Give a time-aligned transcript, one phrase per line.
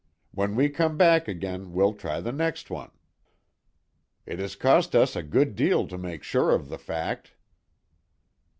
[0.31, 2.89] "When we come back again we'll try the next one."
[4.25, 7.35] "It has cost us a good deal to make sure of the fact."